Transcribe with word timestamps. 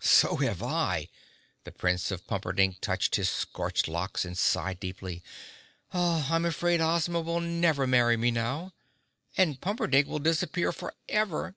"So 0.00 0.34
have 0.38 0.60
I!" 0.60 1.08
The 1.62 1.70
Prince 1.70 2.10
of 2.10 2.26
Pumperdink 2.26 2.80
touched 2.80 3.14
his 3.14 3.28
scorched 3.28 3.86
locks 3.86 4.24
and 4.24 4.36
sighed 4.36 4.80
deeply. 4.80 5.22
"I'm 5.92 6.44
afraid 6.44 6.80
Ozma 6.80 7.20
will 7.20 7.40
never 7.40 7.86
marry 7.86 8.16
me 8.16 8.32
now, 8.32 8.72
and 9.36 9.60
Pumperdink 9.60 10.08
will 10.08 10.18
disappear 10.18 10.72
forever!" 10.72 11.54